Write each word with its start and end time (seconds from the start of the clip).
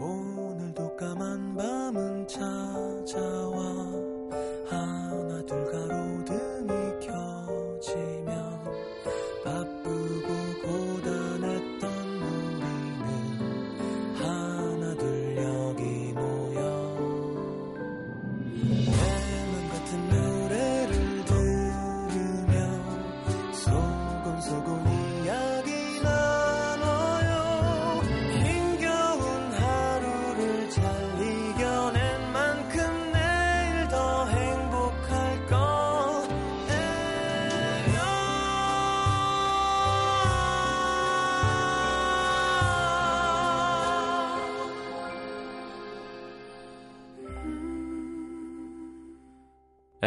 오늘도 0.00 0.96
까만 0.96 1.56
밤은 1.56 2.28
찾아와 2.28 3.60
하나 4.68 5.42
둘 5.44 5.64
가로등이 5.72 7.00
켜 7.00 7.27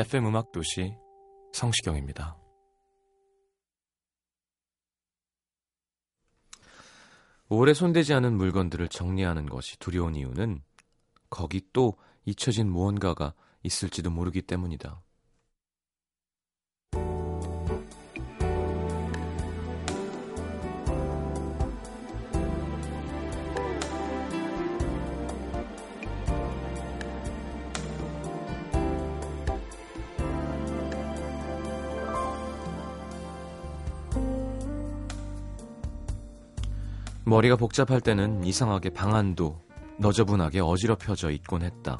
FM 0.01 0.25
음악 0.25 0.51
도시 0.51 0.95
성시경입니다. 1.53 2.35
오래 7.49 7.75
손대지 7.75 8.15
않은 8.15 8.35
물건들을 8.35 8.87
정리하는 8.87 9.45
것이 9.45 9.77
두려운 9.77 10.15
이유는 10.15 10.63
거기 11.29 11.61
또 11.71 11.99
잊혀진 12.25 12.71
무언가가 12.71 13.35
있을지도 13.61 14.09
모르기 14.09 14.41
때문이다. 14.41 15.03
머리가 37.31 37.55
복잡할 37.55 38.01
때는 38.01 38.43
이상하게 38.43 38.89
방안도 38.89 39.57
너저분하게 39.99 40.59
어지럽혀져 40.59 41.31
있곤 41.31 41.61
했다. 41.61 41.97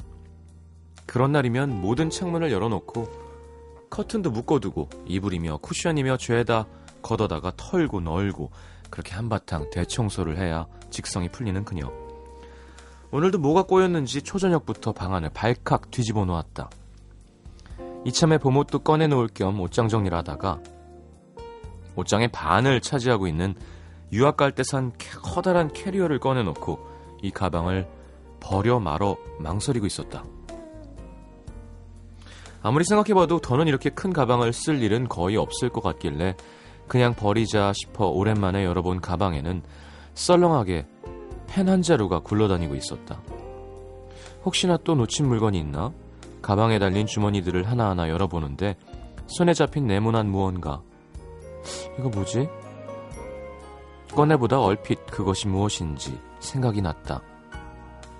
그런 1.06 1.32
날이면 1.32 1.80
모든 1.80 2.10
창문을 2.10 2.52
열어놓고 2.52 3.08
커튼도 3.88 4.30
묶어두고 4.30 4.90
이불이며 5.06 5.56
쿠션이며 5.62 6.18
죄다 6.18 6.66
걷어다가 7.00 7.54
털고 7.56 8.00
널고 8.00 8.50
그렇게 8.90 9.14
한바탕 9.14 9.70
대청소를 9.70 10.36
해야 10.36 10.66
직성이 10.90 11.30
풀리는 11.30 11.64
그녀. 11.64 11.90
오늘도 13.10 13.38
뭐가 13.38 13.62
꼬였는지 13.62 14.20
초저녁부터 14.20 14.92
방안을 14.92 15.30
발칵 15.30 15.90
뒤집어 15.90 16.26
놓았다. 16.26 16.68
이참에 18.04 18.36
봄옷도 18.36 18.80
꺼내놓을 18.80 19.28
겸 19.32 19.58
옷장 19.62 19.88
정리를 19.88 20.14
하다가 20.14 20.60
옷장의 21.96 22.32
반을 22.32 22.82
차지하고 22.82 23.26
있는 23.26 23.54
유학 24.12 24.36
갈 24.36 24.52
때 24.52 24.62
산 24.62 24.92
커다란 25.22 25.72
캐리어를 25.72 26.18
꺼내놓고 26.18 26.78
이 27.22 27.30
가방을 27.30 27.88
버려 28.40 28.78
말어 28.78 29.16
망설이고 29.38 29.86
있었다. 29.86 30.24
아무리 32.62 32.84
생각해봐도 32.84 33.40
더는 33.40 33.66
이렇게 33.66 33.90
큰 33.90 34.12
가방을 34.12 34.52
쓸 34.52 34.82
일은 34.82 35.08
거의 35.08 35.36
없을 35.36 35.68
것 35.68 35.82
같길래 35.82 36.36
그냥 36.86 37.14
버리자 37.14 37.72
싶어 37.74 38.06
오랜만에 38.06 38.64
열어본 38.64 39.00
가방에는 39.00 39.62
썰렁하게 40.14 40.86
펜 41.46 41.68
한 41.68 41.82
자루가 41.82 42.20
굴러다니고 42.20 42.74
있었다. 42.74 43.20
혹시나 44.44 44.76
또 44.84 44.94
놓친 44.94 45.26
물건이 45.28 45.58
있나? 45.58 45.92
가방에 46.40 46.78
달린 46.78 47.06
주머니들을 47.06 47.68
하나하나 47.70 48.08
열어보는데 48.08 48.76
손에 49.26 49.54
잡힌 49.54 49.86
네모난 49.86 50.28
무언가. 50.28 50.82
이거 51.98 52.08
뭐지? 52.08 52.48
꺼내보다 54.14 54.60
얼핏 54.60 55.06
그것이 55.06 55.48
무엇인지 55.48 56.20
생각이 56.40 56.82
났다. 56.82 57.22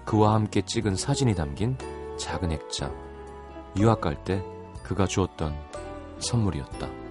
그와 0.05 0.35
함께 0.35 0.63
찍은 0.63 0.97
사진이 0.97 1.35
담긴 1.35 1.77
작은 2.19 2.51
액자. 2.51 2.91
유학 3.77 4.01
갈 4.01 4.17
때 4.25 4.43
그가 4.83 5.07
주었던 5.07 5.55
선물이었다. 6.19 7.02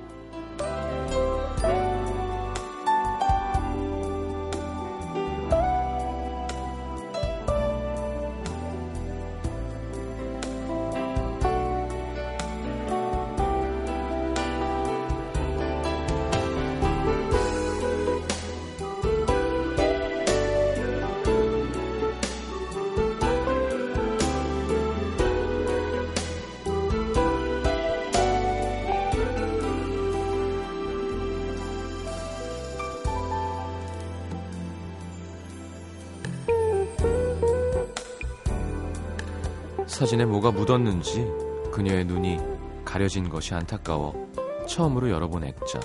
사진에 40.01 40.25
뭐가 40.25 40.49
묻었는지 40.49 41.31
그녀의 41.71 42.05
눈이 42.05 42.39
가려진 42.83 43.29
것이 43.29 43.53
안타까워 43.53 44.31
처음으로 44.67 45.11
열어본 45.11 45.43
액자. 45.43 45.79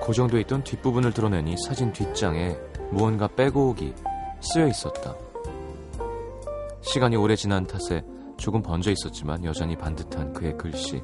고정돼 0.00 0.42
있던 0.42 0.62
뒷부분을 0.62 1.12
드러내니 1.12 1.56
사진 1.66 1.92
뒷장에 1.92 2.56
무언가 2.92 3.26
빼고 3.26 3.70
오기 3.70 3.94
쓰여 4.38 4.68
있었다. 4.68 5.16
시간이 6.82 7.16
오래 7.16 7.34
지난 7.34 7.66
탓에 7.66 8.04
조금 8.36 8.62
번져 8.62 8.92
있었지만 8.92 9.44
여전히 9.44 9.76
반듯한 9.76 10.32
그의 10.32 10.56
글씨. 10.56 11.02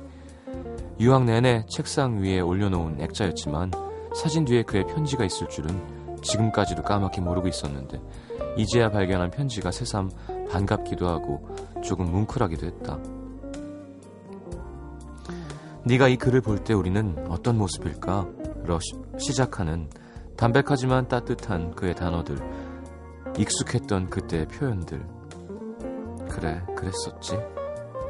유학 1.00 1.24
내내 1.24 1.66
책상 1.68 2.22
위에 2.22 2.38
올려놓은 2.38 3.00
액자였지만 3.00 3.72
사진 4.14 4.44
뒤에 4.44 4.62
그의 4.62 4.86
편지가 4.86 5.24
있을 5.24 5.48
줄은 5.48 6.22
지금까지도 6.22 6.82
까맣게 6.82 7.20
모르고 7.20 7.48
있었는데 7.48 8.00
이제야 8.56 8.92
발견한 8.92 9.32
편지가 9.32 9.72
새삼 9.72 10.08
반갑기도 10.52 11.08
하고 11.08 11.48
조금 11.82 12.10
뭉클하기도 12.10 12.66
했다. 12.66 12.98
네가 15.84 16.08
이 16.08 16.16
글을 16.16 16.40
볼 16.40 16.58
때 16.62 16.74
우리는 16.74 17.26
어떤 17.28 17.58
모습일까? 17.58 18.26
러 18.64 18.78
시작하는 19.18 19.90
담백하지만 20.36 21.08
따뜻한 21.08 21.74
그의 21.74 21.94
단어들, 21.94 22.38
익숙했던 23.36 24.08
그때의 24.08 24.46
표현들. 24.46 25.04
그래, 26.30 26.62
그랬었지. 26.76 27.36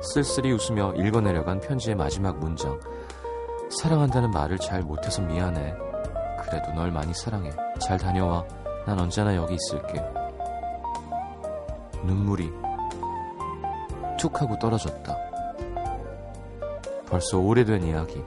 쓸쓸히 0.03 0.53
웃으며 0.53 0.93
읽어내려간 0.95 1.61
편지의 1.61 1.97
마지막 1.97 2.39
문장. 2.39 2.79
사랑한다는 3.81 4.31
말을 4.31 4.59
잘 4.59 4.83
못해서 4.83 5.23
미안해. 5.23 5.75
그래도 6.45 6.73
널 6.75 6.93
많이 6.93 7.15
사랑해. 7.15 7.51
잘 7.81 7.99
다녀와. 7.99 8.45
난 8.87 9.01
언제나 9.01 9.35
여기 9.37 9.55
있을게. 9.55 10.03
눈물이 12.05 12.53
툭 14.23 14.41
하고 14.41 14.57
떨어졌다. 14.57 15.19
벌써 17.09 17.39
오래된 17.39 17.83
이야기. 17.83 18.23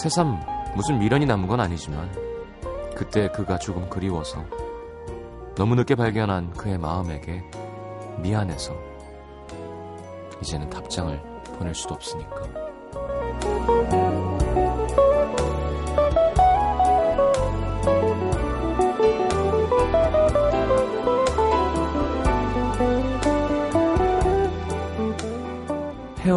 새삼 0.00 0.40
무슨 0.76 1.00
미련이 1.00 1.26
남은 1.26 1.48
건 1.48 1.58
아니지만 1.58 2.08
그때 2.94 3.28
그가 3.32 3.58
조금 3.58 3.90
그리워서 3.90 4.44
너무 5.56 5.74
늦게 5.74 5.96
발견한 5.96 6.52
그의 6.52 6.78
마음에게 6.78 7.42
미안해서 8.18 8.72
이제는 10.40 10.70
답장을 10.70 11.20
보낼 11.58 11.74
수도 11.74 11.94
없으니까. 11.94 12.69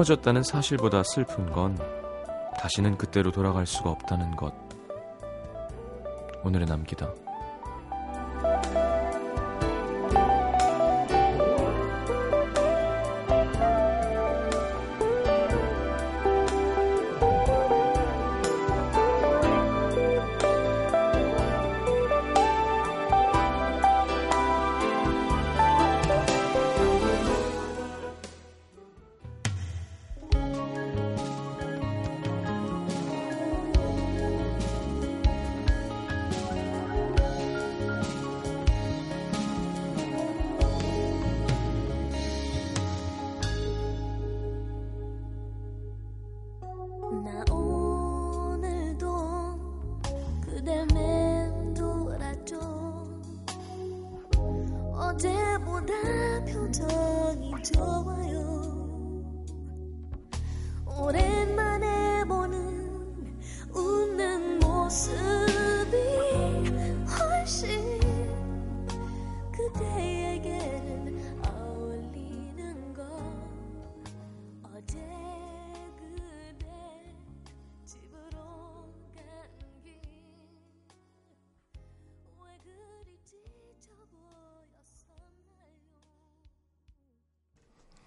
헤어졌다는 0.04 0.44
사실보다 0.44 1.02
슬픈 1.04 1.50
건 1.50 1.78
다시는 2.60 2.98
그때로 2.98 3.32
돌아갈 3.32 3.66
수가 3.66 3.90
없다는 3.90 4.36
것. 4.36 4.54
오늘의 6.44 6.68
남기다. 6.68 7.10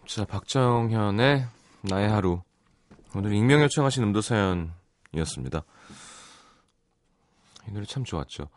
자, 0.06 0.24
박정현의 0.24 1.48
나의 1.82 2.08
하루. 2.08 2.40
오늘 3.16 3.34
익명 3.34 3.60
요청하신 3.62 4.04
음도 4.04 4.20
사연이었습니다. 4.20 5.64
이 7.66 7.72
노래 7.72 7.84
참 7.86 8.04
좋았죠. 8.04 8.48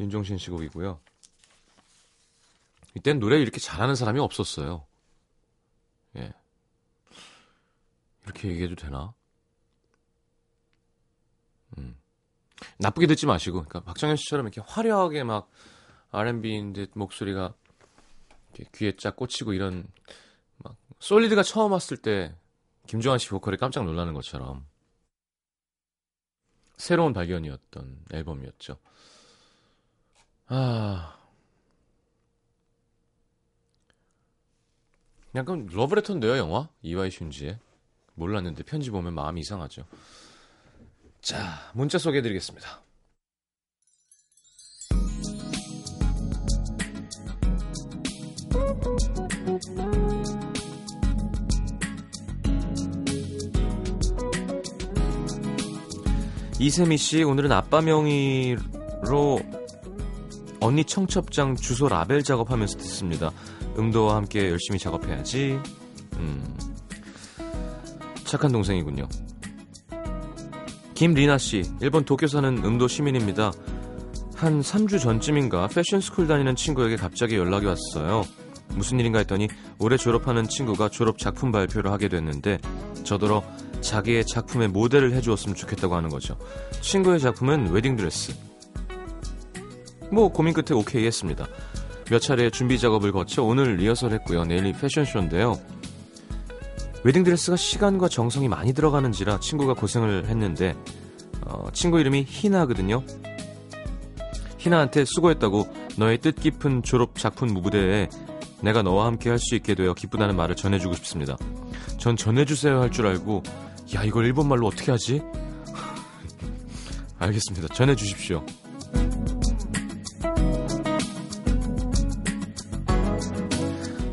윤종신 0.00 0.38
씨 0.38 0.50
곡이고요. 0.50 0.98
이땐 2.94 3.20
노래 3.20 3.38
이렇게 3.38 3.60
잘하는 3.60 3.94
사람이 3.94 4.18
없었어요. 4.18 4.86
예. 6.16 6.32
이렇게 8.24 8.48
얘기해도 8.48 8.74
되나? 8.74 9.14
음. 11.78 11.96
나쁘게 12.78 13.06
듣지 13.06 13.26
마시고, 13.26 13.58
그러니까 13.58 13.80
박정현 13.84 14.16
씨처럼 14.16 14.46
이렇게 14.46 14.60
화려하게 14.66 15.22
막 15.22 15.48
R&B인 16.10 16.72
듯 16.72 16.90
목소리가 16.94 17.54
귀에 18.74 18.96
쫙 18.96 19.14
꽂히고 19.14 19.52
이런 19.52 19.86
막 19.86 19.92
솔리드가 21.00 21.42
처음 21.42 21.72
왔을 21.72 21.96
때 21.96 22.34
김종환 22.86 23.18
씨 23.18 23.28
보컬에 23.28 23.56
깜짝 23.56 23.84
놀라는 23.84 24.14
것처럼 24.14 24.66
새로운 26.76 27.12
발견이었던 27.12 28.04
앨범이었죠. 28.12 28.78
아. 30.46 31.14
약간 35.34 35.68
러브레터인데요, 35.70 36.36
영화? 36.38 36.68
이와이 36.82 37.10
슌지의. 37.10 37.58
몰랐는데 38.14 38.64
편지 38.64 38.90
보면 38.90 39.14
마음이 39.14 39.40
이상하죠. 39.42 39.84
자, 41.20 41.70
문자 41.74 41.98
소개해 41.98 42.22
드리겠습니다. 42.22 42.82
이세미 56.60 56.96
씨, 56.96 57.22
오늘은 57.22 57.52
아빠 57.52 57.80
명의로 57.80 59.40
언니 60.60 60.84
청첩장 60.84 61.54
주소 61.54 61.88
라벨 61.88 62.24
작업하면서 62.24 62.78
듣습니다. 62.78 63.30
음도와 63.78 64.16
함께 64.16 64.50
열심히 64.50 64.80
작업해야지. 64.80 65.56
음. 66.16 66.56
착한 68.24 68.50
동생이군요. 68.50 69.08
김리나 70.94 71.38
씨, 71.38 71.62
일본 71.80 72.04
도쿄 72.04 72.26
사는 72.26 72.58
음도 72.64 72.88
시민입니다. 72.88 73.52
한 74.34 74.60
3주 74.60 75.00
전쯤인가 75.00 75.68
패션 75.68 76.00
스쿨 76.00 76.26
다니는 76.26 76.56
친구에게 76.56 76.96
갑자기 76.96 77.36
연락이 77.36 77.66
왔어요. 77.66 78.24
무슨 78.70 78.98
일인가 78.98 79.20
했더니 79.20 79.46
올해 79.78 79.96
졸업하는 79.96 80.48
친구가 80.48 80.88
졸업 80.88 81.18
작품 81.18 81.52
발표를 81.52 81.92
하게 81.92 82.08
됐는데 82.08 82.58
저더러 83.04 83.44
자기의 83.80 84.26
작품의 84.26 84.68
모델을 84.68 85.12
해주었으면 85.14 85.54
좋겠다고 85.54 85.94
하는 85.94 86.08
거죠. 86.10 86.36
친구의 86.80 87.20
작품은 87.20 87.70
웨딩드레스. 87.70 88.34
뭐 90.10 90.28
고민 90.28 90.54
끝에 90.54 90.76
오케이 90.78 91.06
했습니다. 91.06 91.46
몇 92.10 92.20
차례 92.20 92.48
준비 92.50 92.78
작업을 92.78 93.12
거쳐 93.12 93.42
오늘 93.42 93.76
리허설 93.76 94.12
했고요. 94.12 94.44
내일이 94.44 94.72
패션쇼인데요. 94.72 95.60
웨딩드레스가 97.04 97.56
시간과 97.56 98.08
정성이 98.08 98.48
많이 98.48 98.72
들어가는지라 98.72 99.40
친구가 99.40 99.74
고생을 99.74 100.26
했는데 100.26 100.74
어, 101.42 101.68
친구 101.72 102.00
이름이 102.00 102.24
희나거든요. 102.26 103.02
희나한테 104.58 105.04
수고했다고 105.04 105.68
너의 105.96 106.18
뜻깊은 106.18 106.82
졸업 106.82 107.16
작품 107.16 107.48
무대에 107.54 108.08
내가 108.60 108.82
너와 108.82 109.06
함께 109.06 109.30
할 109.30 109.38
수 109.38 109.54
있게 109.54 109.74
되어 109.74 109.94
기쁘다는 109.94 110.34
말을 110.36 110.56
전해주고 110.56 110.94
싶습니다. 110.96 111.36
전 111.98 112.16
전해주세요 112.16 112.80
할 112.80 112.90
줄 112.90 113.06
알고 113.06 113.42
야 113.94 114.04
이걸 114.04 114.26
일본말로 114.26 114.66
어떻게 114.66 114.90
하지? 114.90 115.22
알겠습니다. 117.18 117.74
전해주십시오. 117.74 118.44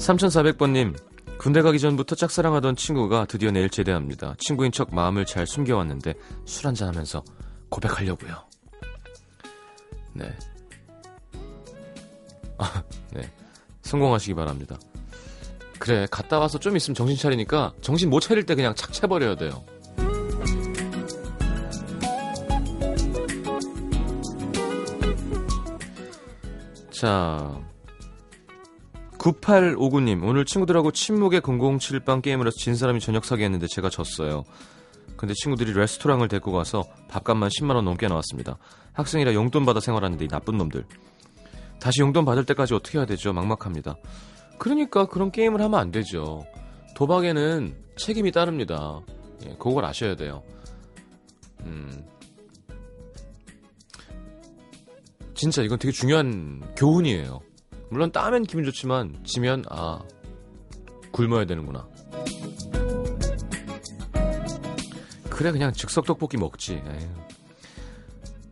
3400번님 0.06 0.96
군대 1.38 1.62
가기 1.62 1.80
전부터 1.80 2.16
짝사랑하던 2.16 2.76
친구가 2.76 3.26
드디어 3.26 3.52
내일 3.52 3.70
제대합니다. 3.70 4.36
친구인 4.40 4.72
척 4.72 4.94
마음을 4.94 5.26
잘 5.26 5.46
숨겨왔는데 5.46 6.14
술 6.46 6.68
한잔 6.68 6.88
하면서 6.88 7.24
고백하려고요. 7.70 8.36
네. 10.14 10.34
아, 12.58 12.84
네. 13.14 13.32
성공하시기 13.82 14.34
바랍니다. 14.34 14.78
그래, 15.86 16.08
갔다 16.10 16.40
와서 16.40 16.58
좀 16.58 16.76
있으면 16.76 16.96
정신 16.96 17.16
차리니까 17.16 17.74
정신 17.80 18.10
못 18.10 18.20
차릴 18.20 18.44
때 18.48 18.56
그냥 18.56 18.74
착 18.74 18.92
채버려야 18.92 19.36
돼요. 19.36 19.64
자, 26.90 27.62
9859님, 29.20 30.28
오늘 30.28 30.44
친구들하고 30.46 30.90
침묵의 30.90 31.42
007방 31.42 32.24
게임을 32.24 32.48
해서 32.48 32.56
진 32.58 32.74
사람이 32.74 33.00
저녁 33.00 33.24
사기 33.24 33.44
했는데 33.44 33.68
제가 33.68 33.92
졌어요. 33.92 34.44
근데 35.18 35.36
친구들이 35.36 35.74
레스토랑을 35.74 36.28
데리고 36.30 36.52
가서 36.52 36.84
밥값만 37.10 37.50
10만원 37.50 37.84
넘게 37.84 38.08
나왔습니다. 38.08 38.58
학생이라 38.94 39.36
용돈 39.36 39.68
받아 39.68 39.80
생활하는데 39.80 40.26
이 40.26 40.28
나쁜 40.30 40.58
놈들. 40.58 40.84
다시 41.80 42.02
용돈 42.02 42.26
받을 42.26 42.44
때까지 42.44 42.74
어떻게 42.74 42.98
해야 42.98 43.06
되죠? 43.06 43.34
막막합니다. 43.34 43.98
그러니까 44.58 45.06
그런 45.06 45.32
게임을 45.32 45.62
하면 45.62 45.80
안 45.80 45.92
되죠. 45.92 46.46
도박에는 46.96 47.76
책임이 47.98 48.32
따릅니다. 48.32 49.02
예, 49.46 49.56
그걸 49.60 49.86
아셔야 49.86 50.16
돼요. 50.16 50.44
음. 51.62 52.06
진짜 55.34 55.62
이건 55.62 55.78
되게 55.78 55.92
중요한 55.92 56.62
교훈이에요. 56.76 57.42
물론 57.90 58.12
따면 58.12 58.44
기분 58.44 58.64
좋지만 58.64 59.16
지면 59.26 59.64
아 59.70 60.02
굶어야 61.12 61.46
되는구나. 61.46 61.88
그래 65.30 65.52
그냥 65.52 65.74
즉석 65.74 66.06
떡볶이 66.06 66.38
먹지. 66.38 66.74
에휴. 66.76 67.35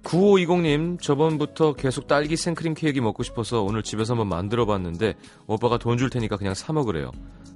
9520님 0.04 1.02
저번부터 1.02 1.74
계속 1.74 2.08
딸기 2.08 2.36
생크림 2.36 2.74
케이크 2.74 3.00
먹고 3.00 3.24
싶어서 3.24 3.62
오늘 3.64 3.84
집에서 3.84 4.14
한번 4.14 4.28
만들어 4.28 4.66
봤는데 4.66 5.16
오빠가 5.48 5.78
돈 5.78 5.98
줄 5.98 6.10
테니까 6.10 6.38
그냥 6.38 6.54
사 6.54 6.74
먹으래요. 6.74 7.12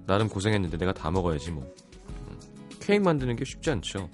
나름 0.05 0.29
고생했는데 0.29 0.77
내가 0.77 0.93
다 0.93 1.11
먹어야지 1.11 1.51
뭐. 1.51 1.63
음, 2.09 2.39
케이크 2.79 3.03
만드는 3.03 3.35
게 3.35 3.43
쉽지 3.43 3.69
않죠. 3.71 4.09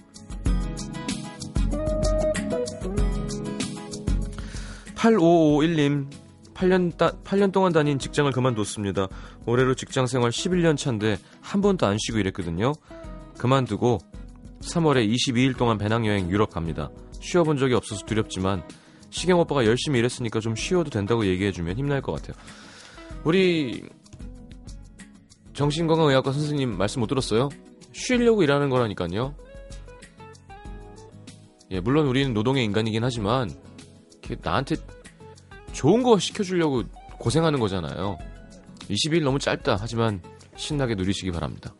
8551님 4.95 6.07
8년, 6.53 6.95
따, 6.97 7.11
8년 7.23 7.51
동안 7.51 7.73
다닌 7.73 7.99
직장을 7.99 8.31
그만뒀습니다. 8.31 9.07
올해로 9.45 9.73
직장 9.75 10.07
생활 10.07 10.31
11년 10.31 10.77
차인데 10.77 11.17
한 11.41 11.61
번도 11.61 11.85
안 11.85 11.97
쉬고 11.99 12.19
일했거든요. 12.19 12.73
그만두고 13.37 13.99
3월에 14.61 15.11
22일 15.11 15.57
동안 15.57 15.77
배낭여행 15.77 16.29
유럽 16.29 16.51
갑니다. 16.51 16.89
쉬어본 17.23 17.57
적이 17.57 17.75
없어서 17.75 18.05
두렵지만 18.05 18.63
시경 19.09 19.39
오빠가 19.39 19.65
열심히 19.65 19.99
일했으니까 19.99 20.39
좀 20.39 20.55
쉬어도 20.55 20.89
된다고 20.89 21.25
얘기해주면 21.25 21.77
힘날 21.77 22.01
것 22.01 22.11
같아요. 22.11 22.35
우리 23.23 23.83
정신건강의학과 25.53 26.33
선생님 26.33 26.77
말씀 26.77 26.99
못 26.99 27.07
들었어요? 27.07 27.49
쉬려고 27.93 28.43
일하는 28.43 28.69
거라니까요. 28.69 29.35
예, 31.71 31.79
물론 31.79 32.07
우리는 32.07 32.33
노동의 32.33 32.65
인간이긴 32.65 33.03
하지만 33.03 33.49
나한테 34.41 34.75
좋은 35.71 36.03
거 36.03 36.19
시켜주려고 36.19 36.83
고생하는 37.19 37.59
거잖아요. 37.59 38.17
20일 38.89 39.23
너무 39.23 39.39
짧다. 39.39 39.77
하지만 39.79 40.21
신나게 40.55 40.95
누리시기 40.95 41.31
바랍니다. 41.31 41.73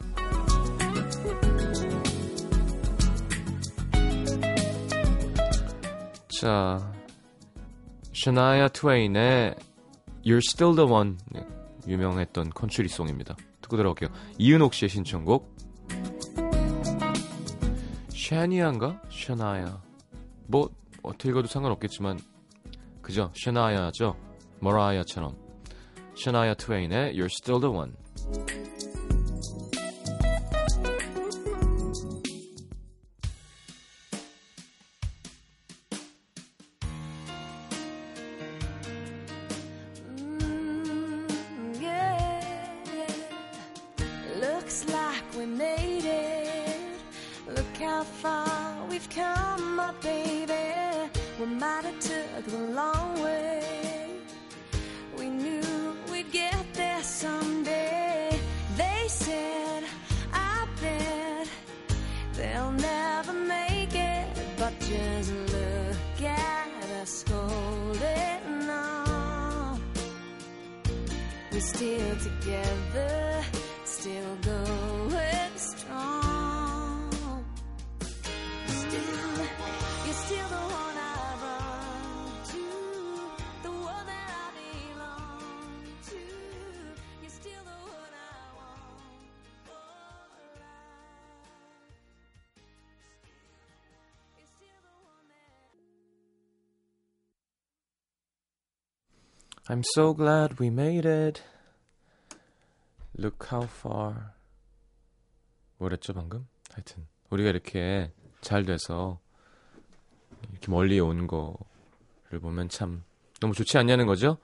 자, 6.44 6.92
샤나야 8.14 8.68
트웨인의 8.68 9.56
You're 10.26 10.42
Still 10.46 10.76
the 10.76 10.92
One 10.92 11.16
유명했던 11.88 12.50
컨츄리송입니다. 12.50 13.38
듣고 13.62 13.78
들어올게요. 13.78 14.10
이은옥 14.40 14.74
씨의 14.74 14.90
신청곡. 14.90 15.56
샤니아인가? 18.10 19.02
샤나야. 19.10 19.82
뭐 20.48 20.70
어떻게 21.02 21.30
읽어도 21.30 21.48
상관없겠지만 21.48 22.20
그죠? 23.02 23.32
샤나야죠. 23.42 24.18
머라이아처럼. 24.60 25.38
샤나야 26.22 26.56
트웨인의 26.56 27.14
You're 27.14 27.32
Still 27.32 27.62
the 27.62 27.74
One. 27.74 27.94
I'm 99.74 99.82
so 99.96 100.14
glad 100.16 100.60
we 100.60 100.68
made 100.68 101.04
it. 101.10 101.42
Look 103.18 103.48
how 103.52 103.68
far. 103.68 104.34
뭐랬죠 105.80 106.14
방금? 106.14 106.48
하여튼 106.72 107.08
우리가 107.32 107.50
이렇게 107.50 108.12
잘 108.42 108.66
돼서 108.66 109.20
이렇게 110.52 110.70
멀리 110.70 111.00
온 111.00 111.26
거를 111.26 112.40
보면 112.40 112.70
참 112.70 113.04
너무 113.40 113.56
좋지 113.56 113.80
않냐는 113.80 114.06
거죠? 114.06 114.38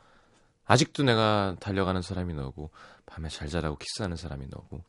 아직도 0.65 1.03
내가 1.03 1.55
달려가는 1.59 2.01
사람이 2.01 2.33
너고 2.33 2.71
밤에 3.05 3.29
잘 3.29 3.49
자라고 3.49 3.77
키스하는 3.77 4.17
사람이 4.17 4.47
너고 4.49 4.81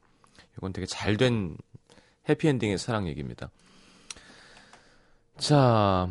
이건 0.57 0.73
되게 0.73 0.87
잘 0.87 1.19
된 1.19 1.59
해피엔딩의 2.31 2.79
사랑 2.79 3.09
얘기입니다. 3.09 3.51
자, 5.37 6.09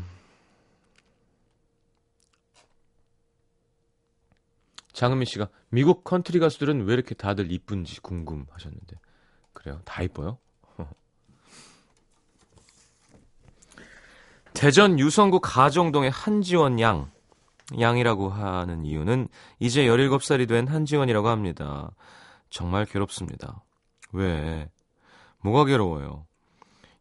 장은미 5.00 5.26
씨가 5.28 5.48
미국 5.70 6.04
컨트리 6.04 6.40
가수들은 6.40 6.84
왜 6.84 6.94
이렇게 6.94 7.16
다들 7.16 7.54
이쁜지 7.54 8.02
궁금하셨는데 8.02 8.98
그래요? 9.54 9.80
다 9.86 10.04
이뻐요? 10.04 10.38
대전 14.54 15.00
유성구 15.00 15.40
가정동의 15.40 16.12
한지원 16.12 16.82
양 16.82 17.10
양이라고 17.80 18.28
하는 18.28 18.84
이유는 18.84 19.30
이제 19.60 19.86
17살이 19.86 20.50
된 20.50 20.68
한지원이라고 20.68 21.30
합니다. 21.30 21.92
정말 22.50 22.84
괴롭습니다. 22.84 23.64
왜? 24.12 24.70
뭐가 25.42 25.64
괴로워요? 25.64 26.26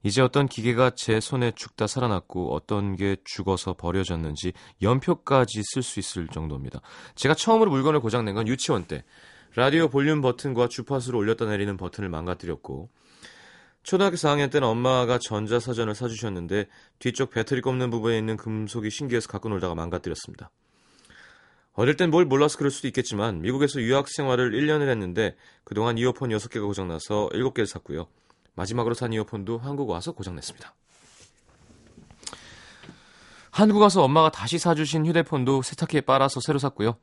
이제 0.03 0.23
어떤 0.23 0.47
기계가 0.47 0.91
제 0.91 1.21
손에 1.21 1.53
죽다 1.53 1.87
살아났고 1.87 2.55
어떤 2.55 2.97
게 2.97 3.17
죽어서 3.25 3.75
버려졌는지 3.75 4.53
연표까지 4.81 5.63
쓸 5.65 5.83
수 5.83 5.99
있을 5.99 6.29
정도입니다. 6.29 6.81
제가 7.15 7.35
처음으로 7.35 7.71
물건을 7.71 8.01
고장낸 8.01 8.35
건 8.35 8.47
유치원 8.47 8.85
때 8.85 9.05
라디오 9.57 9.89
볼륨 9.89 10.21
버튼과 10.21 10.69
주파수를 10.69 11.19
올렸다 11.19 11.47
내리는 11.47 11.77
버튼을 11.77 12.09
망가뜨렸고 12.09 12.91
초등학교 13.83 14.17
4학년 14.17 14.51
때는 14.51 14.69
엄마가 14.69 15.19
전자사전을 15.19 15.95
사주셨는데 15.95 16.67
뒤쪽 16.99 17.31
배터리 17.31 17.61
꼽는 17.61 17.91
부분에 17.91 18.19
있는 18.19 18.37
금속이 18.37 18.91
신기해서 18.91 19.29
갖고 19.29 19.49
놀다가 19.49 19.75
망가뜨렸습니다. 19.75 20.51
어릴 21.73 21.97
땐 21.97 22.11
뭘 22.11 22.25
몰라서 22.25 22.59
그럴 22.59 22.71
수도 22.71 22.89
있겠지만 22.89 23.41
미국에서 23.41 23.81
유학 23.81 24.09
생활을 24.09 24.51
1년을 24.51 24.89
했는데 24.89 25.37
그동안 25.65 25.97
이어폰 25.97 26.31
6개가 26.31 26.67
고장나서 26.67 27.31
7개를 27.33 27.67
샀고요. 27.67 28.09
마지막으로 28.55 28.95
산 28.95 29.13
이어폰도 29.13 29.59
한국 29.59 29.89
와서 29.91 30.13
고장냈습니다. 30.13 30.75
한국 33.51 33.81
와서 33.81 34.03
엄마가 34.03 34.31
다시 34.31 34.59
사주신 34.59 35.07
휴대폰도 35.07 35.63
세탁기에 35.63 36.03
빨아서 36.03 36.41
새로 36.41 36.59
샀고요. 36.59 36.97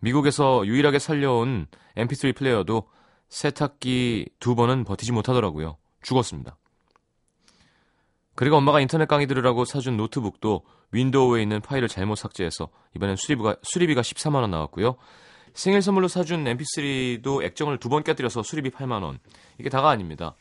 미국에서 0.00 0.66
유일하게 0.66 0.98
살려온 0.98 1.66
mp3 1.96 2.34
플레이어도 2.34 2.88
세탁기 3.28 4.30
두 4.40 4.54
번은 4.54 4.84
버티지 4.84 5.12
못하더라고요. 5.12 5.76
죽었습니다. 6.02 6.56
그리고 8.34 8.56
엄마가 8.56 8.80
인터넷 8.80 9.06
강의 9.06 9.26
들으라고 9.26 9.64
사준 9.64 9.96
노트북도 9.96 10.62
윈도우에 10.90 11.42
있는 11.42 11.60
파일을 11.60 11.88
잘못 11.88 12.16
삭제해서 12.16 12.68
이번엔 12.96 13.16
수리비가, 13.16 13.56
수리비가 13.62 14.02
14만원 14.02 14.50
나왔고요. 14.50 14.96
생일 15.54 15.82
선물로 15.82 16.08
사준 16.08 16.44
mp3도 16.44 17.42
액정을 17.44 17.78
두 17.78 17.88
번 17.88 18.02
깨뜨려서 18.02 18.42
수리비 18.42 18.70
8만 18.70 19.02
원. 19.02 19.18
이게 19.58 19.68
다가 19.70 19.88
아닙니다. 19.90 20.34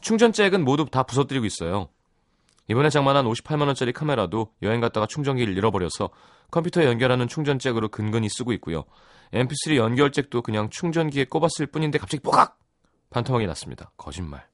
충전잭은 0.00 0.64
모두 0.64 0.86
다 0.86 1.02
부서뜨리고 1.04 1.44
있어요. 1.46 1.88
이번에 2.68 2.88
장만한 2.90 3.26
58만 3.26 3.66
원짜리 3.66 3.92
카메라도 3.92 4.52
여행 4.62 4.80
갔다가 4.80 5.06
충전기를 5.06 5.56
잃어버려서 5.56 6.10
컴퓨터에 6.50 6.86
연결하는 6.86 7.28
충전잭으로 7.28 7.88
근근히 7.88 8.28
쓰고 8.30 8.52
있고요. 8.54 8.84
mp3 9.32 9.76
연결잭도 9.76 10.42
그냥 10.42 10.70
충전기에 10.70 11.24
꼽았을 11.26 11.66
뿐인데 11.66 11.98
갑자기 11.98 12.22
뽀각! 12.22 12.58
반토막이 13.10 13.46
났습니다. 13.46 13.90
거짓말. 13.96 14.46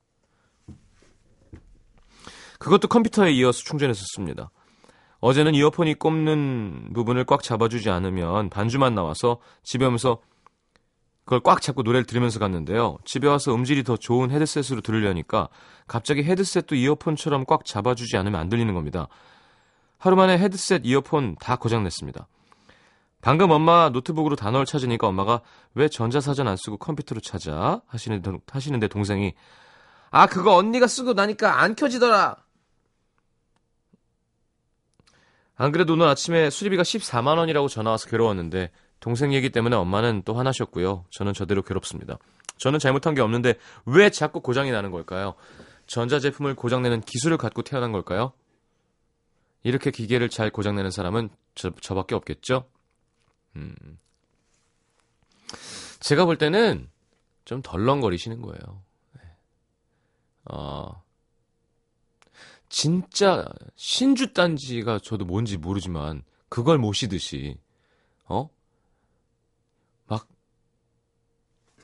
그것도 2.59 2.89
컴퓨터에 2.89 3.31
이어서 3.33 3.63
충전해서 3.63 4.03
씁니다. 4.15 4.51
어제는 5.21 5.55
이어폰이 5.55 5.95
꼽는 5.95 6.91
부분을 6.95 7.25
꽉 7.25 7.43
잡아주지 7.43 7.91
않으면 7.91 8.51
반주만 8.51 8.95
나와서 8.95 9.39
집에 9.65 9.85
오면서 9.85 10.19
그걸 11.25 11.41
꽉 11.41 11.61
잡고 11.61 11.83
노래를 11.83 12.07
들으면서 12.07 12.39
갔는데요. 12.39 12.97
집에 13.05 13.29
와서 13.29 13.55
음질이 13.55 13.85
더 13.85 13.97
좋은 13.97 14.31
헤드셋으로 14.31 14.81
들으려니까 14.81 15.49
갑자기 15.87 16.23
헤드셋도 16.23 16.75
이어폰처럼 16.75 17.45
꽉 17.47 17.65
잡아주지 17.67 18.17
않으면 18.17 18.41
안 18.41 18.49
들리는 18.49 18.73
겁니다. 18.73 19.09
하루 19.99 20.17
만에 20.17 20.39
헤드셋, 20.39 20.83
이어폰 20.85 21.37
다 21.41 21.57
고장냈습니다. 21.57 22.27
방금 23.21 23.51
엄마 23.51 23.91
노트북으로 23.91 24.37
단어를 24.37 24.65
찾으니까 24.65 25.09
엄마가 25.09 25.41
왜 25.75 25.89
전자사전 25.89 26.47
안 26.47 26.57
쓰고 26.57 26.79
컴퓨터로 26.79 27.21
찾아? 27.21 27.83
하시는데, 27.89 28.31
하시는데 28.51 28.89
동생이 28.89 29.35
아 30.11 30.27
그거 30.27 30.55
언니가 30.55 30.87
쓰고 30.87 31.13
나니까 31.13 31.61
안 31.61 31.75
켜지더라. 31.75 32.37
안 35.61 35.73
그래도 35.73 35.95
오늘 35.95 36.07
아침에 36.07 36.51
수리비가 36.51 36.85
14만 36.85 37.37
원이라고 37.37 37.67
전화 37.67 37.91
와서 37.91 38.09
괴로웠는데 38.09 38.71
동생 39.01 39.35
얘기 39.35 39.51
때문에 39.51 39.75
엄마는 39.75 40.23
또 40.25 40.35
화나셨고요. 40.35 41.05
저는 41.11 41.35
저대로 41.35 41.63
괴롭습니다. 41.63 42.19
저는 42.59 42.79
잘못한 42.79 43.15
게 43.15 43.21
없는데 43.21 43.55
왜 43.85 44.09
자꾸 44.11 44.41
고장이 44.41 44.71
나는 44.71 44.93
걸까요? 44.93 45.35
전자제품을 45.89 46.55
고장내는 46.55 47.01
기술을 47.01 47.39
갖고 47.39 47.63
태어난 47.63 47.91
걸까요? 47.91 48.33
이렇게 49.65 49.91
기계를 49.91 50.29
잘 50.29 50.51
고장내는 50.51 50.93
사람은 50.93 51.29
저, 51.57 51.71
저밖에 51.81 52.15
없겠죠? 52.15 52.69
음. 53.57 53.75
제가 55.99 56.25
볼 56.25 56.39
때는 56.39 56.89
좀 57.45 57.63
덜렁거리시는 57.63 58.43
거예요. 58.43 58.83
네. 59.15 59.23
어, 60.53 61.03
진짜 62.69 63.47
신주 63.77 64.33
딴지가 64.35 64.99
저도 65.01 65.25
뭔지 65.25 65.57
모르지만 65.57 66.23
그걸 66.49 66.79
모시듯이 66.79 67.59
어? 68.27 68.51
막 70.07 70.27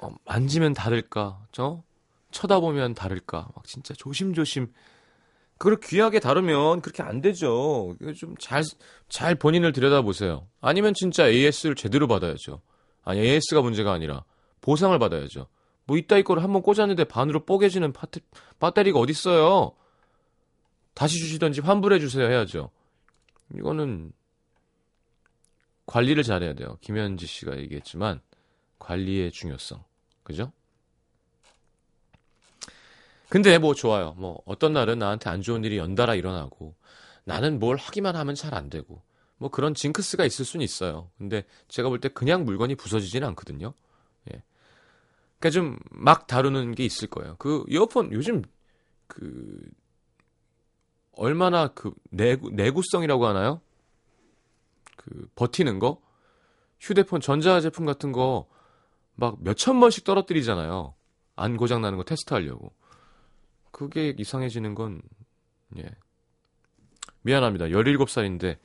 어, 0.01 0.11
만지면 0.25 0.75
다를까? 0.75 1.47
저 1.53 1.83
쳐다보면 2.33 2.95
다를까? 2.95 3.49
막 3.55 3.65
진짜 3.67 3.95
조심조심 3.95 4.73
그걸 5.59 5.79
귀하게 5.81 6.19
다루면 6.21 6.81
그렇게 6.83 7.03
안 7.03 7.21
되죠. 7.21 7.97
좀 8.19 8.35
잘 8.39 8.65
잘 9.09 9.37
본인을 9.37 9.73
들여다보세요. 9.73 10.49
아니면 10.61 10.95
진짜 10.95 11.29
AS를 11.29 11.77
제대로 11.77 12.09
받아야죠. 12.09 12.61
아니 13.05 13.21
AS가 13.21 13.63
문제가 13.63 13.93
아니라 13.93 14.25
보상을 14.61 14.99
받아야죠. 14.99 15.47
뭐 15.87 15.97
이따 15.99 16.17
이거를 16.19 16.43
한번 16.43 16.63
꽂았는데 16.63 17.05
반으로 17.05 17.45
뽀개지는 17.45 17.93
파트, 17.93 18.21
배터리가 18.59 18.99
어딨어요. 18.99 19.73
다시 20.95 21.19
주시던지 21.19 21.61
환불해 21.61 21.99
주세요 21.99 22.27
해야죠. 22.29 22.71
이거는 23.55 24.13
관리를 25.87 26.23
잘해야 26.23 26.55
돼요. 26.55 26.79
김현지 26.81 27.27
씨가 27.27 27.59
얘기했지만 27.59 28.21
관리의 28.79 29.33
중요성. 29.33 29.85
그죠? 30.23 30.53
근데 33.29 33.59
뭐 33.59 33.75
좋아요. 33.75 34.15
뭐 34.17 34.41
어떤 34.47 34.73
날은 34.73 34.99
나한테 34.99 35.29
안 35.31 35.43
좋은 35.43 35.65
일이 35.65 35.79
연달아 35.79 36.15
일어나고 36.15 36.75
나는 37.25 37.59
뭘 37.59 37.77
하기만 37.77 38.17
하면 38.17 38.35
잘 38.35 38.55
안 38.55 38.71
되고 38.71 39.03
뭐 39.39 39.51
그런 39.51 39.75
징크스가 39.75 40.25
있을 40.25 40.45
수는 40.45 40.63
있어요. 40.65 41.11
근데 41.19 41.45
제가 41.69 41.89
볼 41.89 41.99
때 42.01 42.09
그냥 42.09 42.45
물건이 42.45 42.77
부서지지는 42.77 43.27
않거든요. 43.29 43.75
예. 44.33 44.43
그러니까 45.39 45.51
좀 45.51 45.79
막 45.91 46.27
다루는 46.27 46.75
게 46.75 46.85
있을 46.85 47.09
거예요. 47.09 47.37
그 47.39 47.65
이어폰 47.69 48.13
요즘 48.13 48.43
그 49.07 49.61
얼마나 51.17 51.69
그 51.69 51.93
내구 52.11 52.51
내구성이라고 52.51 53.27
하나요? 53.27 53.61
그 54.97 55.29
버티는 55.35 55.79
거 55.79 56.01
휴대폰 56.81 57.21
전자 57.21 57.61
제품 57.61 57.85
같은 57.85 58.13
거 58.13 58.47
막 59.17 59.43
몇천 59.43 59.81
번씩 59.81 60.05
떨어뜨리잖아요. 60.05 60.95
안 61.37 61.57
고장 61.57 61.81
나는 61.83 61.99
거 61.99 62.05
테스트하려고. 62.05 62.73
그게 63.71 64.15
이상해지는 64.17 64.75
건 64.75 65.03
예. 65.77 65.85
미안합니다. 67.23 67.67
17살인데 67.67 68.59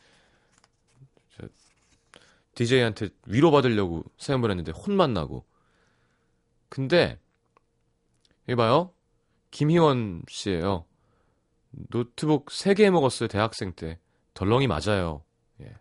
DJ한테 2.55 3.09
위로받으려고 3.25 4.03
사연을 4.17 4.49
했는데 4.49 4.71
혼만 4.71 5.13
나고. 5.13 5.45
근데 6.67 7.19
이 8.47 8.55
봐요. 8.55 8.93
김희원 9.51 10.23
씨예요. 10.27 10.85
노트북 11.71 12.47
3개 12.47 12.89
먹었어요. 12.89 13.27
대학생 13.27 13.73
때. 13.73 13.99
덜렁이 14.33 14.67
맞아요. 14.67 15.23
예. 15.61 15.75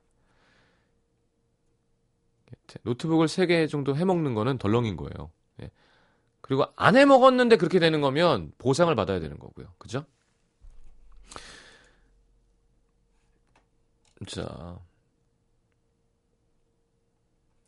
노트북을 2.82 3.26
3개 3.26 3.68
정도 3.68 3.96
해먹는 3.96 4.34
거는 4.34 4.58
덜렁인 4.58 4.96
거예요. 4.96 5.30
예. 5.62 5.70
그리고 6.40 6.66
안 6.76 6.96
해먹었는데 6.96 7.56
그렇게 7.56 7.78
되는 7.78 8.00
거면 8.00 8.52
보상을 8.58 8.94
받아야 8.94 9.20
되는 9.20 9.38
거고요. 9.38 9.74
그죠? 9.78 10.04
자. 14.26 14.78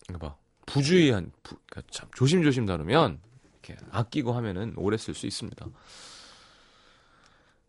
이거 0.09 0.19
봐. 0.19 0.37
부주의한, 0.67 1.33
부, 1.43 1.57
그러니까 1.67 1.83
참, 1.91 2.09
조심조심 2.15 2.67
다루면, 2.67 3.21
이렇게 3.53 3.77
아끼고 3.91 4.33
하면은 4.33 4.73
오래 4.77 4.97
쓸 4.97 5.15
수 5.15 5.27
있습니다. 5.27 5.67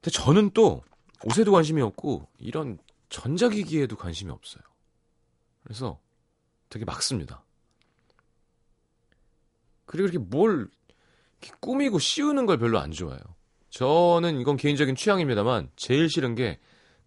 근데 0.02 0.12
저는 0.18 0.52
또 0.52 0.84
옷에도 1.24 1.52
관심이 1.52 1.82
없고, 1.82 2.28
이런 2.40 2.80
전자기기에도 3.10 3.96
관심이 3.96 4.32
없어요. 4.32 4.64
그래서 5.64 6.00
되게 6.70 6.86
막습니다. 6.86 7.44
그리고 9.86 10.08
이렇게 10.08 10.18
뭘 10.18 10.70
이렇게 11.42 11.56
꾸미고 11.60 12.00
씌우는 12.00 12.46
걸 12.46 12.58
별로 12.58 12.80
안 12.80 12.92
좋아해요. 12.92 13.22
저는 13.70 14.40
이건 14.40 14.58
개인적인 14.58 14.96
취향입니다만 14.96 15.70
제일 15.76 16.10
싫은 16.10 16.36
게 16.36 16.60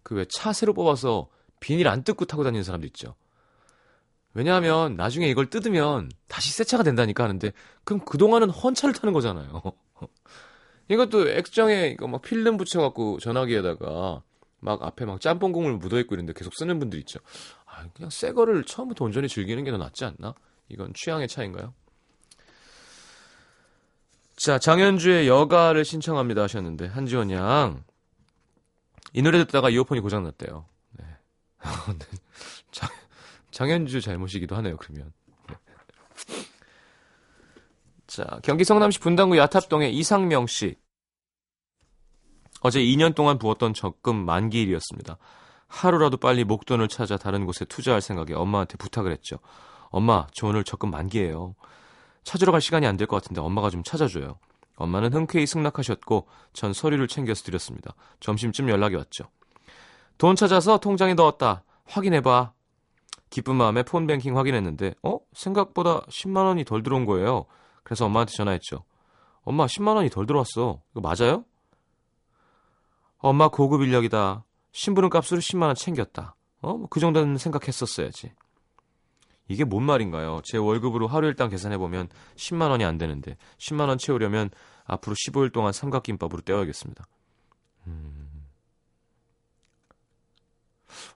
그 0.03 0.13
왜 0.15 0.25
차 0.29 0.53
새로 0.53 0.73
뽑아서 0.73 1.29
비닐 1.59 1.87
안 1.87 2.03
뜯고 2.03 2.25
타고 2.25 2.43
다니는 2.43 2.63
사람도 2.63 2.85
있죠. 2.87 3.15
왜냐하면 4.35 4.95
나중에 4.95 5.27
이걸 5.27 5.49
뜯으면 5.49 6.11
다시 6.27 6.51
새 6.51 6.63
차가 6.63 6.83
된다니까 6.83 7.23
하는데 7.23 7.51
그럼 7.83 8.05
그동안은 8.05 8.51
헌 8.51 8.75
차를 8.75 8.93
타는 8.93 9.13
거잖아요. 9.13 9.63
이것도 10.89 11.29
액정에 11.29 11.87
이거 11.87 12.07
막 12.07 12.21
필름 12.21 12.57
붙여갖고 12.57 13.19
전화기에다가 13.19 14.21
막 14.59 14.83
앞에 14.83 15.05
막 15.05 15.19
짬뽕 15.21 15.51
국물 15.51 15.73
묻어있고 15.77 16.15
이런데 16.15 16.33
계속 16.33 16.53
쓰는 16.55 16.79
분들 16.79 16.99
있죠. 16.99 17.19
아, 17.65 17.87
그냥 17.93 18.09
새 18.09 18.31
거를 18.33 18.63
처음부터 18.63 19.05
온전히 19.05 19.27
즐기는 19.27 19.63
게 19.63 19.71
더 19.71 19.77
낫지 19.77 20.05
않나? 20.05 20.33
이건 20.69 20.93
취향의 20.95 21.27
차인가요? 21.27 21.73
자, 24.35 24.59
장현주의 24.59 25.27
여가를 25.27 25.85
신청합니다 25.85 26.43
하셨는데, 26.43 26.87
한지원 26.87 27.31
양. 27.31 27.83
이 29.13 29.21
노래 29.21 29.37
듣다가 29.39 29.69
이어폰이 29.69 30.01
고장났대요. 30.01 30.65
네. 30.91 31.05
네. 31.99 32.05
장, 32.71 32.89
장현주 33.51 34.01
잘못이기도 34.01 34.55
하네요, 34.57 34.75
그러면. 34.77 35.13
네. 38.17 38.23
자, 38.23 38.39
경기 38.43 38.63
성남시 38.63 38.99
분당구 38.99 39.37
야탑동의 39.37 39.95
이상명 39.95 40.47
씨. 40.47 40.75
어제 42.61 42.79
2년 42.79 43.13
동안 43.15 43.37
부었던 43.37 43.73
적금 43.73 44.25
만기일이었습니다. 44.25 45.17
하루라도 45.67 46.17
빨리 46.17 46.43
목돈을 46.43 46.87
찾아 46.87 47.17
다른 47.17 47.45
곳에 47.45 47.65
투자할 47.65 48.01
생각에 48.01 48.33
엄마한테 48.33 48.77
부탁을 48.77 49.11
했죠. 49.11 49.37
엄마, 49.89 50.27
저 50.33 50.47
오늘 50.47 50.63
적금 50.63 50.89
만기예요. 50.91 51.55
찾으러 52.23 52.51
갈 52.51 52.61
시간이 52.61 52.87
안 52.87 52.97
될 52.97 53.07
것 53.07 53.21
같은데 53.21 53.41
엄마가 53.41 53.69
좀 53.69 53.83
찾아줘요. 53.83 54.39
엄마는 54.77 55.13
흔쾌히 55.13 55.45
승낙하셨고 55.45 56.27
전 56.53 56.73
서류를 56.73 57.07
챙겨서 57.07 57.43
드렸습니다. 57.43 57.93
점심쯤 58.19 58.69
연락이 58.69 58.95
왔죠. 58.95 59.25
돈 60.17 60.35
찾아서 60.35 60.79
통장에 60.79 61.13
넣었다. 61.13 61.63
확인해봐. 61.85 62.51
기쁜 63.29 63.55
마음에 63.55 63.83
폰뱅킹 63.83 64.37
확인했는데 64.37 64.95
어? 65.03 65.19
생각보다 65.33 66.01
10만 66.01 66.45
원이 66.45 66.65
덜 66.65 66.83
들어온 66.83 67.05
거예요. 67.05 67.45
그래서 67.85 68.05
엄마한테 68.07 68.33
전화했죠. 68.33 68.83
엄마 69.43 69.67
10만 69.67 69.95
원이 69.95 70.09
덜 70.09 70.25
들어왔어. 70.25 70.81
이거 70.91 71.01
맞아요? 71.01 71.45
엄마 73.19 73.47
고급 73.47 73.83
인력이다. 73.83 74.43
신부름 74.71 75.11
값으로 75.11 75.39
10만 75.39 75.67
원 75.67 75.75
챙겼다. 75.75 76.35
어? 76.61 76.87
그 76.89 76.99
정도는 76.99 77.37
생각했었어야지. 77.37 78.33
이게 79.47 79.63
뭔 79.63 79.83
말인가요? 79.83 80.41
제 80.43 80.57
월급으로 80.57 81.05
하루 81.07 81.27
일당 81.27 81.49
계산해 81.49 81.77
보면 81.77 82.09
10만 82.35 82.71
원이 82.71 82.83
안 82.83 82.97
되는데 82.97 83.37
10만 83.59 83.87
원 83.87 83.99
채우려면 83.99 84.49
앞으로 84.85 85.15
15일 85.15 85.53
동안 85.53 85.71
삼각김밥으로 85.71 86.41
때워야겠습니다. 86.41 87.05
음... 87.85 88.47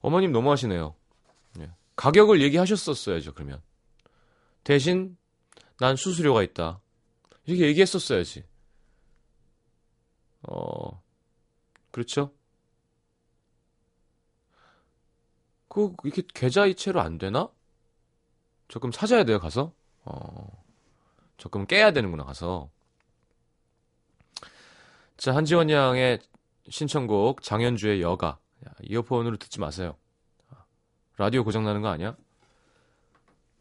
어머님 0.01 0.31
너무하시네요. 0.31 0.93
예. 1.61 1.71
가격을 1.95 2.41
얘기하셨었어야죠, 2.41 3.33
그러면. 3.33 3.59
대신 4.63 5.17
난 5.79 5.95
수수료가 5.95 6.43
있다. 6.43 6.81
이렇게 7.45 7.65
얘기했었어야지. 7.67 8.43
어, 10.43 11.01
그렇죠? 11.91 12.33
그, 15.67 15.93
이렇게 16.03 16.23
계좌이체로 16.33 16.99
안 17.01 17.17
되나? 17.17 17.49
조금 18.67 18.91
찾아야 18.91 19.23
돼요, 19.23 19.39
가서. 19.39 19.73
어, 20.03 20.63
조금 21.37 21.65
깨야 21.65 21.91
되는구나, 21.91 22.25
가서. 22.25 22.69
자, 25.17 25.35
한지원 25.35 25.69
양의 25.69 26.19
신청곡, 26.69 27.41
장현주의 27.41 28.01
여가. 28.01 28.39
야, 28.67 28.73
이어폰으로 28.83 29.37
듣지 29.37 29.59
마세요. 29.59 29.97
라디오 31.17 31.43
고장나는 31.43 31.81
거 31.81 31.89
아니야? 31.89 32.15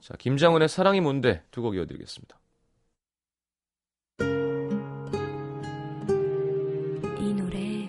자, 0.01 0.15
김장훈의 0.17 0.69
사랑이 0.69 1.01
뭔데 1.01 1.43
두 1.51 1.63
곡 1.63 1.75
이어드리겠습니다. 1.77 2.39
이 7.21 7.35
노래 7.35 7.87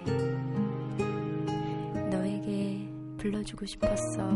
너에게 2.09 2.89
불러주고 3.17 3.65
싶었어. 3.65 4.27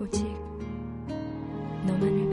오직 0.00 0.24
너만을 1.86 2.23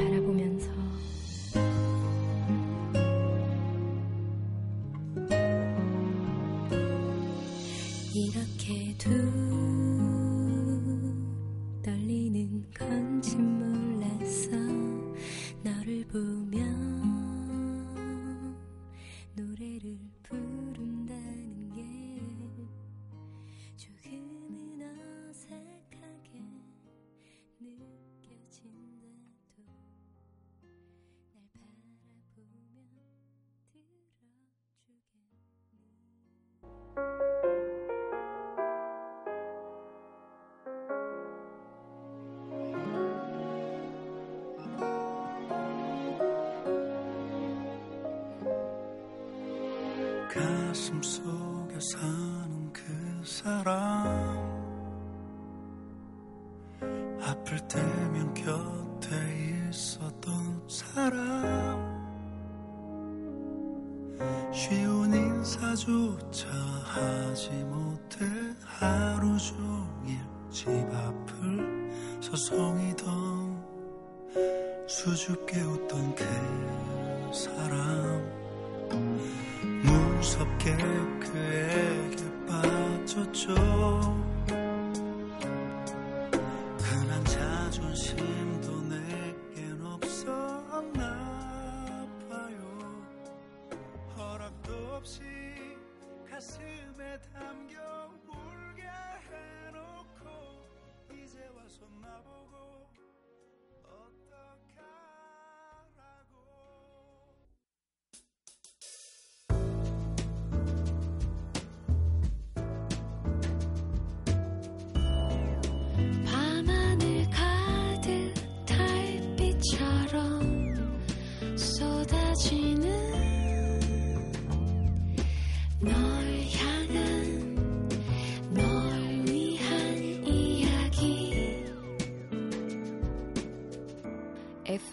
아플 57.51 57.59
때면 57.67 58.33
곁에 58.33 59.09
있었던 59.69 60.63
사람. 60.69 61.91
쉬운 64.53 65.13
인사조차 65.13 66.47
하지 66.85 67.49
못해 67.65 68.25
하루 68.63 69.37
종일 69.37 70.17
집 70.49 70.69
앞을 70.69 71.91
서성이던 72.21 73.61
수줍게 74.87 75.61
웃던 75.61 76.15
그 76.15 76.23
사람. 77.33 78.31
무섭게 79.83 80.77
그에게 81.19 82.45
빠졌죠 82.47 84.30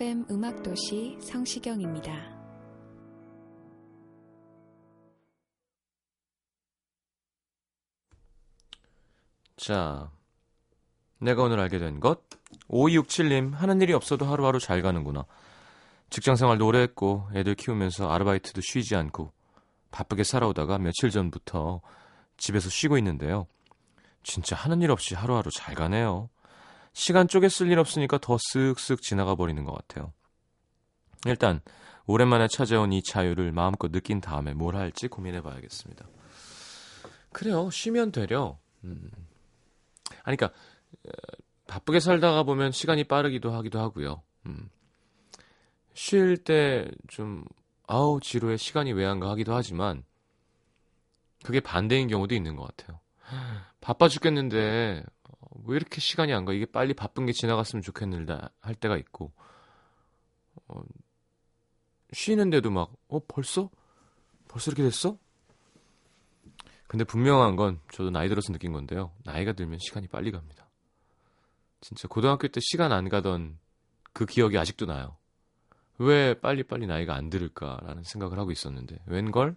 FM 0.09 0.25
음악도시 0.31 1.19
성시경입니다. 1.21 2.11
자, 9.59 10.11
내가 11.19 11.43
오늘 11.43 11.61
알게 11.61 11.79
된 11.79 12.01
것. 12.01 12.23
5267님, 12.71 13.53
하는 13.53 13.83
일이 13.83 13.93
없어도 13.93 14.25
하루하루 14.25 14.59
잘 14.61 14.81
가는구나. 14.81 15.27
직장 16.09 16.37
생활도 16.37 16.67
오래 16.67 16.81
했고, 16.81 17.29
애들 17.35 17.55
키우면서 17.55 18.11
아르바이트도 18.11 18.63
쉬지 18.63 18.97
않고, 18.97 19.31
바쁘게 19.91 20.25
살아오다가 20.25 20.79
며칠 20.79 21.11
전부터 21.11 21.83
집에서 22.39 22.71
쉬고 22.71 22.97
있는데요. 22.97 23.47
진짜 24.23 24.57
하는 24.57 24.81
일 24.81 24.91
없이 24.91 25.15
하루하루 25.15 25.51
잘 25.51 25.75
가네요. 25.75 26.31
시간 26.99 27.29
쪼개 27.29 27.49
쓸 27.49 27.71
일 27.71 27.79
없으니까 27.79 28.19
더 28.19 28.37
쓱쓱 28.37 29.03
지나가 29.03 29.37
버리는 29.37 29.63
것 29.65 29.73
같아요. 29.73 30.13
일단, 31.27 31.61
오랜만에 32.07 32.49
찾아온 32.49 32.93
이 32.93 33.05
자유를 33.05 33.53
마음껏 33.53 33.93
느낀 33.93 34.21
다음에 34.21 34.53
뭘 34.53 34.75
할지 34.75 35.07
고민해 35.07 35.43
봐야겠습니다. 35.43 36.05
그래요. 37.33 37.71
쉬면 37.71 38.11
되려. 38.11 38.59
음. 38.83 39.11
아니, 40.25 40.37
그니까, 40.37 40.53
바쁘게 41.69 42.01
살다가 42.01 42.43
보면 42.43 42.73
시간이 42.73 43.05
빠르기도 43.05 43.53
하기도 43.53 43.79
하고요. 43.79 44.23
음. 44.47 44.69
쉴 45.95 46.37
때 46.43 46.91
좀, 47.07 47.45
아우, 47.87 48.19
지루해, 48.21 48.57
시간이 48.57 48.93
왜 48.93 49.05
안 49.07 49.21
가 49.21 49.31
하기도 49.31 49.55
하지만, 49.55 50.03
그게 51.45 51.61
반대인 51.61 52.09
경우도 52.09 52.35
있는 52.35 52.57
것 52.57 52.77
같아요. 52.77 52.99
바빠 53.81 54.09
죽겠는데, 54.09 55.05
어, 55.05 55.18
왜 55.65 55.77
이렇게 55.77 56.01
시간이 56.01 56.33
안 56.33 56.45
가? 56.45 56.53
이게 56.53 56.67
빨리 56.67 56.95
바쁜 56.95 57.27
게 57.27 57.33
지나갔으면 57.33 57.83
좋겠는데, 57.83 58.39
할 58.61 58.75
때가 58.75 58.97
있고, 58.97 59.33
어, 60.67 60.83
쉬는데도 62.13 62.71
막, 62.71 62.93
어, 63.09 63.21
벌써? 63.27 63.71
벌써 64.49 64.71
이렇게 64.71 64.83
됐어? 64.83 65.19
근데 66.87 67.05
분명한 67.05 67.57
건 67.57 67.81
저도 67.93 68.11
나이 68.11 68.29
들어서 68.29 68.53
느낀 68.53 68.73
건데요. 68.73 69.13
나이가 69.25 69.53
들면 69.53 69.79
시간이 69.79 70.09
빨리 70.09 70.31
갑니다. 70.31 70.69
진짜 71.81 72.09
고등학교 72.09 72.49
때 72.49 72.61
시간 72.61 72.93
안 72.93 73.09
가던 73.09 73.59
그 74.15 74.25
기억이 74.25 74.59
아직도 74.59 74.87
나요. 74.87 75.17
왜 75.99 76.35
빨리빨리 76.41 76.87
나이가 76.87 77.15
안 77.15 77.29
들을까라는 77.29 78.05
생각을 78.05 78.39
하고 78.39 78.51
있었는데 78.51 79.01
웬걸? 79.07 79.57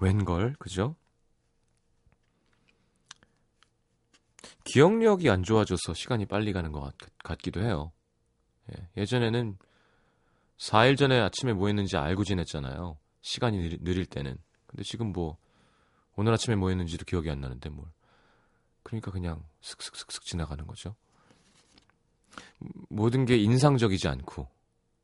웬걸? 0.00 0.56
그죠? 0.58 0.96
기억력이 4.66 5.30
안 5.30 5.42
좋아져서 5.42 5.94
시간이 5.94 6.26
빨리 6.26 6.52
가는 6.52 6.72
것 6.72 6.92
같, 7.22 7.38
기도 7.38 7.62
해요. 7.62 7.92
예, 8.72 8.88
예전에는 8.96 9.56
4일 10.58 10.96
전에 10.96 11.20
아침에 11.20 11.52
뭐 11.52 11.68
했는지 11.68 11.96
알고 11.96 12.24
지냈잖아요. 12.24 12.98
시간이 13.20 13.58
느리, 13.58 13.78
느릴 13.80 14.06
때는. 14.06 14.36
근데 14.66 14.82
지금 14.82 15.12
뭐 15.12 15.36
오늘 16.16 16.32
아침에 16.32 16.56
뭐 16.56 16.70
했는지도 16.70 17.04
기억이 17.04 17.30
안 17.30 17.40
나는데 17.40 17.68
뭘. 17.70 17.86
그러니까 18.82 19.10
그냥 19.10 19.44
슥슥슥슥 19.60 20.24
지나가는 20.24 20.66
거죠. 20.66 20.96
모든 22.88 23.24
게 23.24 23.36
인상적이지 23.36 24.08
않고. 24.08 24.48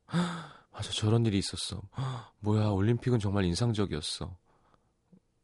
맞아, 0.73 0.91
저런 0.91 1.25
일이 1.27 1.39
있었어. 1.39 1.83
뭐야, 2.41 2.69
올림픽은 2.69 3.19
정말 3.19 3.45
인상적이었어. 3.45 4.37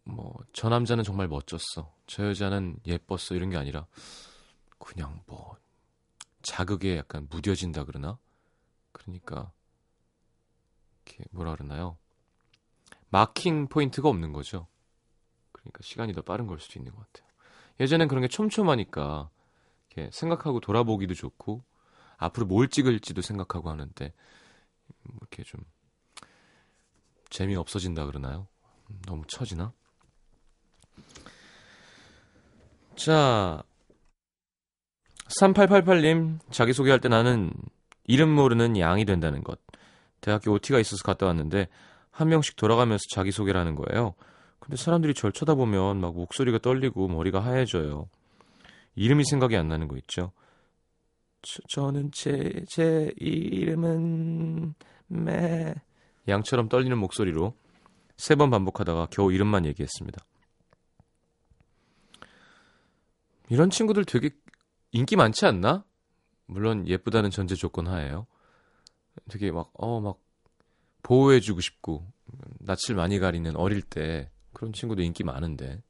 뭐, 0.08 0.34
저 0.52 0.68
남자는 0.68 1.04
정말 1.04 1.28
멋졌어. 1.28 1.94
저 2.06 2.26
여자는 2.28 2.78
예뻤어. 2.86 3.34
이런 3.34 3.50
게 3.50 3.56
아니라, 3.56 3.86
그냥 4.78 5.22
뭐, 5.26 5.56
자극에 6.42 6.96
약간 6.96 7.26
무뎌진다 7.30 7.84
그러나? 7.84 8.18
그러니까, 8.92 9.52
이렇게 11.04 11.24
뭐라 11.30 11.54
그러나요? 11.54 11.98
마킹 13.10 13.68
포인트가 13.68 14.08
없는 14.08 14.32
거죠. 14.32 14.66
그러니까 15.52 15.80
시간이 15.82 16.14
더 16.14 16.22
빠른 16.22 16.46
걸 16.46 16.58
수도 16.58 16.78
있는 16.78 16.94
것 16.94 17.12
같아요. 17.12 17.28
예전엔 17.80 18.08
그런 18.08 18.22
게 18.22 18.28
촘촘하니까 18.28 19.30
이렇게 19.90 20.10
생각하고 20.12 20.60
돌아보기도 20.60 21.14
좋고 21.14 21.62
앞으로 22.16 22.46
뭘 22.46 22.68
찍을지도 22.68 23.22
생각하고 23.22 23.70
하는데 23.70 24.12
뭐 25.04 25.16
이렇게 25.20 25.42
좀 25.42 25.60
재미 27.30 27.56
없어진다 27.56 28.06
그러나요? 28.06 28.48
너무 29.06 29.24
처지나? 29.26 29.72
자, 32.98 33.62
3888님 35.40 36.40
자기소개할 36.50 37.00
때 37.00 37.08
나는 37.08 37.52
이름 38.04 38.28
모르는 38.34 38.76
양이 38.76 39.04
된다는 39.04 39.44
것. 39.44 39.60
대학교 40.20 40.50
OT가 40.52 40.80
있어서 40.80 41.04
갔다 41.04 41.26
왔는데 41.26 41.68
한 42.10 42.28
명씩 42.28 42.56
돌아가면서 42.56 43.04
자기소개를 43.14 43.58
하는 43.60 43.76
거예요. 43.76 44.14
근데 44.58 44.76
사람들이 44.76 45.14
절 45.14 45.30
쳐다보면 45.30 46.00
막 46.00 46.14
목소리가 46.16 46.58
떨리고 46.58 47.06
머리가 47.06 47.38
하얘져요. 47.38 48.08
이름이 48.96 49.24
생각이 49.24 49.56
안 49.56 49.68
나는 49.68 49.86
거 49.86 49.96
있죠. 49.98 50.32
저, 51.68 51.92
는 51.92 52.10
제, 52.12 52.64
제 52.68 53.12
이름은 53.16 54.74
매 55.06 55.72
양처럼 56.26 56.68
떨리는 56.68 56.98
목소리로 56.98 57.54
세 58.16 58.34
번 58.34 58.50
반복하다가 58.50 59.06
겨우 59.12 59.32
이름만 59.32 59.64
얘기했습니다. 59.66 60.20
이런 63.48 63.70
친구들 63.70 64.04
되게 64.04 64.30
인기 64.92 65.16
많지 65.16 65.46
않나? 65.46 65.84
물론 66.46 66.86
예쁘다는 66.86 67.30
전제 67.30 67.54
조건 67.54 67.86
하에요. 67.86 68.26
되게 69.28 69.50
막, 69.50 69.70
어, 69.74 70.00
막, 70.00 70.18
보호해주고 71.02 71.60
싶고, 71.60 72.06
낯을 72.60 72.96
많이 72.96 73.18
가리는 73.18 73.54
어릴 73.56 73.82
때 73.82 74.30
그런 74.52 74.72
친구도 74.72 75.02
인기 75.02 75.24
많은데. 75.24 75.82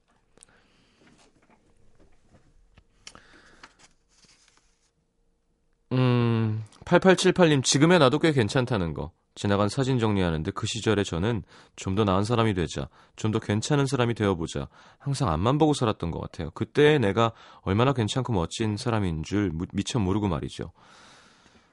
음, 5.92 6.64
8878님, 6.84 7.64
지금의 7.64 7.98
나도 7.98 8.18
꽤 8.18 8.32
괜찮다는 8.32 8.94
거. 8.94 9.12
지나간 9.38 9.68
사진 9.68 9.98
정리하는데 9.98 10.50
그 10.50 10.66
시절에 10.66 11.04
저는 11.04 11.44
좀 11.76 11.94
더 11.94 12.04
나은 12.04 12.24
사람이 12.24 12.54
되자, 12.54 12.88
좀 13.16 13.30
더 13.32 13.38
괜찮은 13.38 13.86
사람이 13.86 14.14
되어보자, 14.14 14.68
항상 14.98 15.28
앞만 15.30 15.58
보고 15.58 15.72
살았던 15.74 16.10
것 16.10 16.20
같아요. 16.20 16.50
그때 16.50 16.98
내가 16.98 17.32
얼마나 17.62 17.92
괜찮고 17.92 18.32
멋진 18.32 18.76
사람인 18.76 19.22
줄 19.22 19.52
미처 19.72 19.98
모르고 20.00 20.28
말이죠. 20.28 20.72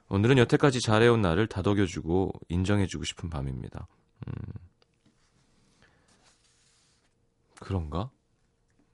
오늘은 0.09 0.37
여태까지 0.37 0.81
잘해온 0.81 1.21
나를 1.21 1.47
다독여주고 1.47 2.31
인정해주고 2.49 3.03
싶은 3.03 3.29
밤입니다. 3.31 3.87
음. 4.27 4.33
그런가? 7.59 8.11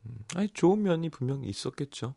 음, 0.05 0.15
아니 0.35 0.47
좋은 0.49 0.81
면이 0.81 1.09
분명히 1.09 1.47
있었겠죠. 1.49 2.15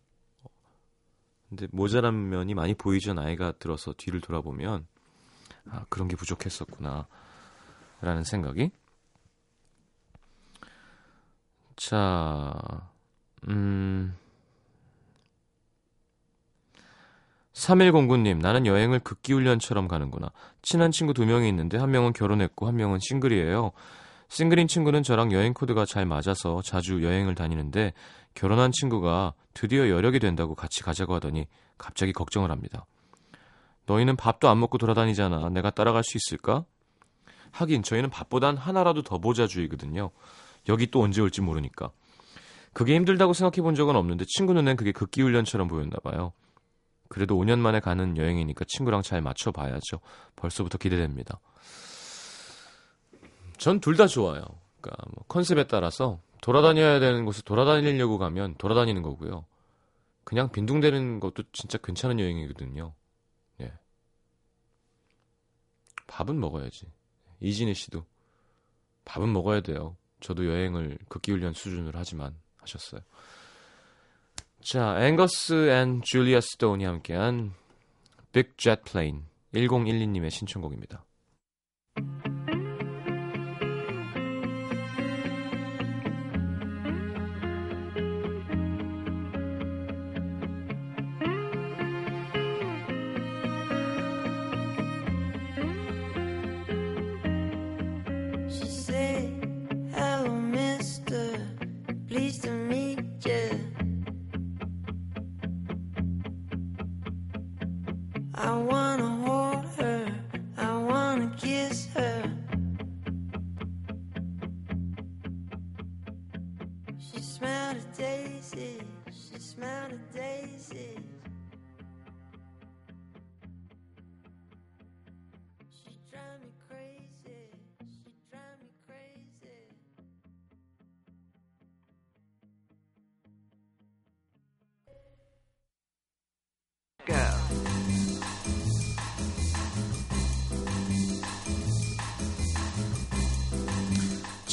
근데 1.49 1.67
모자란 1.73 2.29
면이 2.29 2.55
많이 2.55 2.75
보이죠. 2.75 3.13
나이가 3.15 3.53
들어서 3.53 3.93
뒤를 3.97 4.21
돌아보면 4.21 4.87
아 5.71 5.85
그런 5.89 6.09
게 6.09 6.17
부족했었구나 6.17 7.07
라는 8.01 8.25
생각이 8.25 8.71
자 11.77 12.91
음. 13.49 14.17
3109님, 17.53 18.41
나는 18.41 18.67
여행을 18.67 18.99
극기훈련처럼 19.01 19.87
가는구나. 19.87 20.31
친한 20.63 20.91
친구 20.91 21.15
두 21.15 21.25
명이 21.25 21.49
있는데 21.49 21.79
한 21.79 21.91
명은 21.91 22.13
결혼했고 22.13 22.67
한 22.67 22.77
명은 22.77 22.99
싱글이에요. 23.01 23.71
싱글인 24.29 24.67
친구는 24.67 25.03
저랑 25.05 25.33
여행 25.33 25.55
코드가 25.55 25.85
잘 25.85 26.05
맞아서 26.07 26.61
자주 26.65 27.05
여행을 27.05 27.37
다니는데 27.37 27.93
결혼한 28.35 28.73
친구가 28.73 29.35
드디어 29.55 29.89
여력이 29.89 30.19
된다고 30.19 30.57
같이 30.57 30.83
가자고 30.83 31.15
하더니 31.15 31.47
갑자기 31.79 32.13
걱정을 32.13 32.51
합니다. 32.51 32.87
너희는 33.87 34.17
밥도 34.17 34.49
안 34.49 34.59
먹고 34.61 34.79
돌아다니잖아. 34.79 35.49
내가 35.51 35.71
따라갈 35.71 36.03
수 36.05 36.17
있을까? 36.17 36.65
하긴 37.51 37.83
저희는 37.83 38.11
밥보단 38.11 38.57
하나라도 38.57 39.03
더 39.03 39.19
보자주의거든요. 39.19 40.11
여기 40.69 40.91
또 40.91 41.03
언제 41.03 41.21
올지 41.21 41.41
모르니까. 41.41 41.91
그게 42.73 42.95
힘들다고 42.97 43.33
생각해 43.35 43.63
본 43.63 43.75
적은 43.75 43.95
없는데 43.95 44.25
친구 44.27 44.53
눈엔 44.55 44.77
그게 44.77 44.91
극기 44.93 45.23
훈련처럼 45.23 45.69
보였나 45.69 45.97
봐요. 46.03 46.33
그래도 47.09 47.37
5년 47.37 47.59
만에 47.61 47.79
가는 47.81 48.17
여행이니까 48.17 48.65
친구랑 48.67 49.03
잘 49.03 49.21
맞춰 49.23 49.53
봐야죠. 49.53 50.01
벌써부터 50.35 50.79
기대됩니다. 50.79 51.39
전 53.59 53.79
둘 53.81 53.97
다 53.97 54.07
좋아요. 54.09 54.43
그러니까 54.81 55.05
뭐 55.15 55.25
컨셉에 55.29 55.67
따라서 55.69 56.19
돌아다녀야 56.41 56.99
되는 56.99 57.25
곳을 57.25 57.45
돌아다니려고 57.45 58.19
가면 58.19 58.57
돌아다니는 58.59 59.03
거고요. 59.03 59.45
그냥 60.25 60.51
빈둥대는 60.51 61.21
것도 61.21 61.45
진짜 61.53 61.79
괜찮은 61.79 62.19
여행이거든요. 62.19 62.93
예. 63.61 63.73
밥은 66.15 66.39
먹어야지. 66.39 66.87
이진희 67.41 67.75
씨도 67.75 68.05
밥은 69.05 69.33
먹어야 69.33 69.61
돼요. 69.63 69.97
저도 70.21 70.47
여행을 70.47 70.97
극기훈련 71.09 71.55
수준으로 71.55 71.99
하지만 71.99 72.37
하셨어요. 72.59 73.01
자, 74.61 74.97
앵거스 75.05 75.71
앤 75.71 76.03
줄리아 76.03 76.41
스톤이 76.41 76.85
함께한 76.85 77.53
Big 78.33 78.57
Jet 78.57 78.85
Plane 78.85 79.25
1012님의 79.55 80.31
신청곡입니다. 80.31 81.05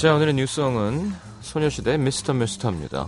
자, 0.01 0.15
오늘의 0.15 0.33
New 0.33 0.57
Song은 0.57 1.13
소녀시대 1.41 1.95
Mr. 1.97 2.33
Mr.입니다. 2.33 3.07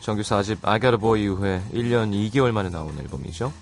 정규 0.00 0.22
4집 0.22 0.66
I 0.66 0.80
Got 0.80 0.94
a 0.94 0.98
Boy 0.98 1.24
이후에 1.24 1.62
1년 1.70 2.14
2개월 2.32 2.50
만에 2.52 2.70
나온 2.70 2.98
앨범이죠. 2.98 3.52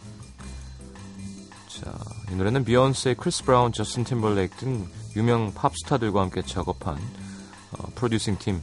자, 1.67 1.93
이 2.31 2.37
노래는 2.37 2.64
비욘세, 2.64 3.14
크리스 3.14 3.43
브라운, 3.43 3.73
저스틴 3.73 4.05
팀벌레이크 4.05 4.57
등 4.59 4.88
유명 5.17 5.53
팝스타들과 5.55 6.21
함께 6.21 6.41
작업한 6.43 6.99
어, 7.73 7.88
프로듀싱 7.97 8.38
팀 8.38 8.62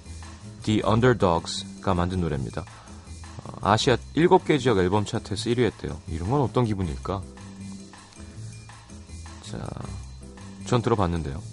The 0.64 0.84
Underdogs가 0.88 1.94
만든 1.94 2.22
노래입니다. 2.22 2.62
어, 2.62 3.52
아시아 3.64 3.98
7개 4.16 4.62
지역 4.62 4.78
앨범 4.78 5.04
차트에서 5.04 5.50
1위 5.50 5.66
했대요. 5.66 6.00
이런 6.08 6.32
건 6.32 6.40
어떤 6.40 6.64
기분일까? 6.64 7.22
자, 9.42 9.68
전 10.68 10.82
들어봤는데요. 10.82 11.44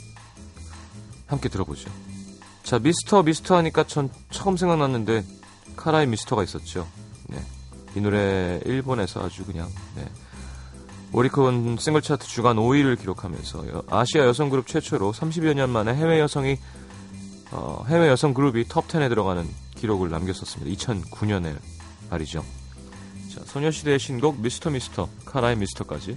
함께 1.27 1.49
들어보죠. 1.49 1.91
자, 2.73 2.79
미스터 2.79 3.23
미스터 3.23 3.55
하니까 3.59 3.85
전 3.85 4.09
처음 4.31 4.57
생각났는데 4.57 5.27
카라의 5.77 6.07
미스터가 6.07 6.43
있었죠. 6.43 6.89
네. 7.29 7.39
이 7.95 8.01
노래 8.01 8.63
일본에서 8.65 9.23
아주 9.23 9.45
그냥 9.45 9.69
네. 9.95 10.09
오리콘 11.13 11.77
싱글 11.79 12.01
차트 12.01 12.27
주간 12.27 12.57
5위를 12.57 12.99
기록하면서 12.99 13.69
여- 13.69 13.83
아시아 13.91 14.25
여성 14.25 14.49
그룹 14.49 14.67
최초로 14.67 15.13
30여 15.13 15.53
년 15.53 15.69
만에 15.69 15.95
해외 15.95 16.19
여성이 16.19 16.57
어, 17.51 17.85
해외 17.89 18.09
여성 18.09 18.33
그룹이 18.33 18.65
톱 18.69 18.89
10에 18.89 19.11
들어가는 19.11 19.47
기록을 19.75 20.09
남겼었습니다. 20.09 20.75
2009년에 20.75 21.55
말이죠. 22.09 22.43
자, 23.35 23.43
소녀시대의 23.45 23.99
신곡 23.99 24.41
미스터 24.41 24.71
미스터 24.71 25.11
카라의 25.27 25.57
미스터까지 25.59 26.17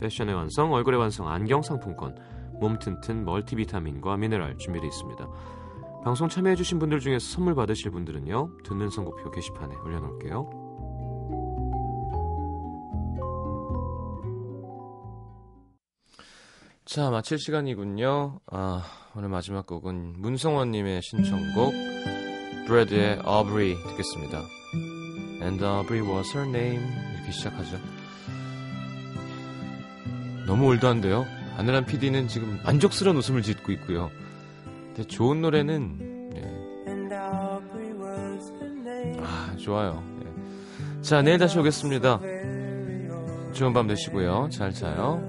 패션의 0.00 0.34
완성 0.34 0.72
얼굴의 0.72 0.98
완성 0.98 1.28
안경 1.28 1.62
상품권 1.62 2.16
몸 2.60 2.78
튼튼 2.78 3.24
멀티비타민과 3.24 4.16
미네랄 4.16 4.58
준비되어 4.58 4.88
있습니다. 4.88 5.28
방송 6.04 6.28
참여해주신 6.28 6.78
분들 6.78 7.00
중에서 7.00 7.26
선물 7.26 7.54
받으실 7.54 7.90
분들은요 7.90 8.58
듣는 8.64 8.90
선곡표 8.90 9.30
게시판에 9.30 9.74
올려놓을게요. 9.76 10.50
자 16.84 17.10
마칠 17.10 17.38
시간이군요. 17.38 18.40
아 18.52 18.84
오늘 19.16 19.30
마지막 19.30 19.66
곡은 19.66 20.16
문성원님의 20.18 21.00
신청곡 21.02 21.72
브래드의 22.66 23.22
Aubrey 23.26 23.74
듣겠습니다. 23.74 24.42
And 25.42 25.64
Aubrey 25.64 26.06
was 26.06 26.36
her 26.36 26.48
name 26.48 26.82
이렇게 27.14 27.32
시작하죠. 27.32 27.78
너무 30.46 30.66
올드한데요. 30.66 31.24
아내란 31.56 31.86
PD는 31.86 32.28
지금 32.28 32.58
만족스러운 32.64 33.16
웃음을 33.16 33.42
짓고 33.42 33.72
있고요. 33.72 34.10
근데 34.86 35.04
좋은 35.04 35.40
노래는 35.40 36.30
예. 36.36 36.40
아 39.20 39.56
좋아요. 39.56 40.02
예. 40.24 41.02
자 41.02 41.22
내일 41.22 41.38
다시 41.38 41.58
오겠습니다. 41.58 42.20
좋은 43.52 43.72
밤 43.72 43.86
되시고요. 43.86 44.48
잘 44.52 44.72
자요. 44.72 45.22